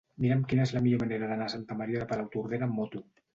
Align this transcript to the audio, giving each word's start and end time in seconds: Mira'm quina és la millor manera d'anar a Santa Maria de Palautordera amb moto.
Mira'm 0.23 0.39
quina 0.53 0.63
és 0.67 0.71
la 0.75 0.79
millor 0.85 1.03
manera 1.03 1.29
d'anar 1.33 1.49
a 1.49 1.53
Santa 1.55 1.77
Maria 1.83 2.01
de 2.05 2.09
Palautordera 2.13 2.69
amb 2.71 2.81
moto. 2.81 3.05